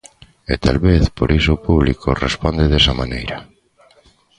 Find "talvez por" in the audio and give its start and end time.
0.65-1.29